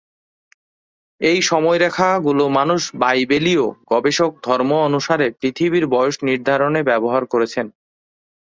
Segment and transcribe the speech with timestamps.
[1.21, 2.71] এই সময়রেখা গুলো বিভিন্ন
[3.01, 7.65] বাইবেলীয় গবেষক ধর্ম অনুসারে পৃথিবীর বয়স নির্ধারণে ব্যবহার করেছেন।